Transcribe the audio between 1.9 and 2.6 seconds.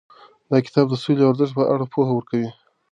پوهه ورکوي.